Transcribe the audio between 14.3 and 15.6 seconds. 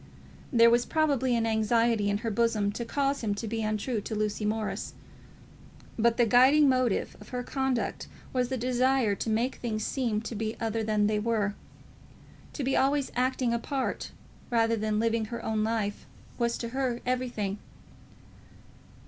rather than living her